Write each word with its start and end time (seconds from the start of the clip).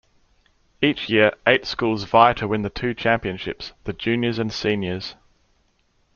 Each 0.81 1.09
year, 1.11 1.31
eight 1.45 1.63
schools 1.67 2.05
vie 2.05 2.33
to 2.33 2.47
win 2.47 2.63
the 2.63 2.71
two 2.71 2.95
championships: 2.95 3.73
the 3.83 3.93
Juniors 3.93 4.39
and 4.39 4.51
Seniors. 4.51 5.13